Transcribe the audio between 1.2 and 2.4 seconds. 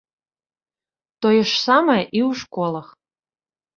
Тое ж самае і ў